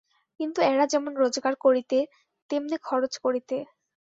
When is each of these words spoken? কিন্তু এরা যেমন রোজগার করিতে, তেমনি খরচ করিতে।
কিন্তু 0.39 0.59
এরা 0.67 0.85
যেমন 0.93 1.11
রোজগার 1.15 1.53
করিতে, 1.65 1.97
তেমনি 2.49 2.75
খরচ 2.83 3.13
করিতে। 3.17 3.57